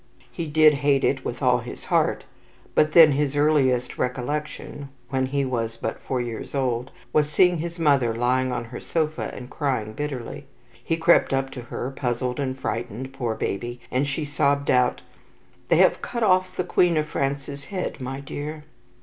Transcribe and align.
He 0.31 0.47
did 0.47 0.73
hate 0.73 1.03
it 1.03 1.23
with 1.23 1.43
all 1.43 1.59
his 1.59 1.83
heart, 1.83 2.23
but 2.73 2.93
then 2.93 3.11
his 3.11 3.35
earliest 3.35 3.99
recollection 3.99 4.89
when 5.09 5.27
he 5.27 5.45
was 5.45 5.77
but 5.77 5.99
four 5.99 6.19
years 6.19 6.55
old 6.55 6.89
was 7.13 7.29
seeing 7.29 7.59
his 7.59 7.77
mother 7.77 8.11
lying 8.11 8.51
on 8.51 8.63
her 8.65 8.79
sofa 8.79 9.31
and 9.31 9.47
crying 9.47 9.93
bitterly. 9.93 10.47
He 10.83 10.97
crept 10.97 11.33
up 11.35 11.51
to 11.51 11.61
her, 11.61 11.91
puzzled 11.91 12.39
and 12.39 12.57
frightened, 12.59 13.13
poor 13.13 13.35
baby, 13.35 13.79
and 13.91 14.07
she 14.07 14.25
sobbed 14.25 14.71
out: 14.71 15.01
"They 15.67 15.75
have 15.77 16.01
cut 16.01 16.23
off 16.23 16.57
the 16.57 16.63
Queen 16.63 16.97
of 16.97 17.07
France's 17.07 17.65
head, 17.65 18.01
my 18.01 18.21
dear." 18.21 18.63